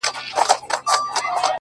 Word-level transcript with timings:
ټوله 0.03 0.21
شپه 0.29 0.43
خوبونه 0.47 0.93
وي’ 1.37 1.47